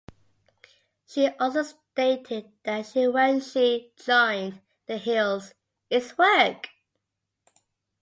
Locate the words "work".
6.17-6.69